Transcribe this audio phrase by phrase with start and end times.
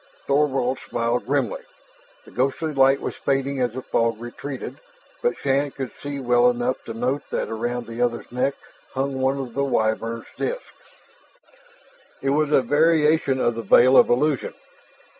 [0.25, 1.61] Thorvald smiled grimly.
[2.25, 4.79] The ghostly light was fading as the fog retreated,
[5.21, 8.55] but Shann could see well enough to note that around the other's neck
[8.95, 10.73] hung one of the Wyvern disks.
[12.19, 14.55] "It was a variation of the veil of illusion.